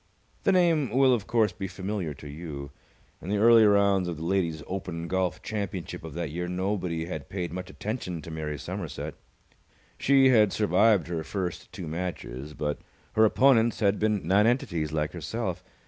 The 0.45 0.51
name 0.51 0.89
will, 0.89 1.13
of 1.13 1.27
course, 1.27 1.51
be 1.51 1.67
familiar 1.67 2.15
to 2.15 2.27
you. 2.27 2.71
In 3.21 3.29
the 3.29 3.37
early 3.37 3.63
rounds 3.65 4.07
of 4.07 4.17
the 4.17 4.23
Ladies' 4.23 4.63
Open 4.65 5.07
Golf 5.07 5.43
Championship 5.43 6.03
of 6.03 6.15
that 6.15 6.31
year 6.31 6.47
nobody 6.47 7.05
had 7.05 7.29
paid 7.29 7.53
much 7.53 7.69
attention 7.69 8.19
to 8.23 8.31
Mary 8.31 8.57
Somerset. 8.57 9.13
She 9.99 10.29
had 10.29 10.51
survived 10.51 11.05
her 11.05 11.23
first 11.23 11.71
two 11.71 11.85
matches, 11.85 12.55
but 12.55 12.79
her 13.13 13.25
opponents 13.25 13.79
had 13.79 13.99
been 13.99 14.25
nonentities 14.27 14.91
like 14.91 15.11
herself. 15.11 15.63